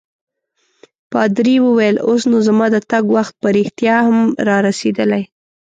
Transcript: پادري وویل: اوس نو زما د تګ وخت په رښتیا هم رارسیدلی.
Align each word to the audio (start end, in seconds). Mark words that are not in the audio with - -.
پادري 1.11 1.55
وویل: 1.65 1.95
اوس 2.07 2.21
نو 2.31 2.37
زما 2.47 2.65
د 2.71 2.77
تګ 2.91 3.03
وخت 3.15 3.33
په 3.41 3.47
رښتیا 3.57 3.95
هم 4.07 4.17
رارسیدلی. 4.49 5.23